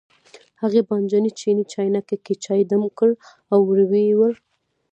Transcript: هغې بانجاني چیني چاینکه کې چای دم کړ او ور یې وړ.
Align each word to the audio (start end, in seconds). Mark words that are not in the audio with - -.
هغې 0.61 0.81
بانجاني 0.87 1.31
چیني 1.39 1.63
چاینکه 1.73 2.15
کې 2.25 2.33
چای 2.43 2.61
دم 2.71 2.83
کړ 2.97 3.09
او 3.51 3.59
ور 3.67 3.79
یې 4.07 4.15
وړ. 4.19 4.33